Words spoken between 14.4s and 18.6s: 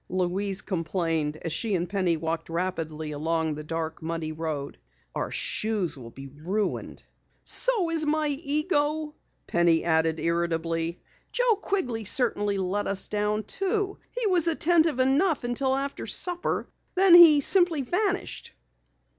attentive enough until after supper. Then he simply vanished."